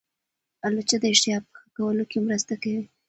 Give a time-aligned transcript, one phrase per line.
[0.65, 2.83] الوچه د اشتها په ښه کولو کې مرسته کوي.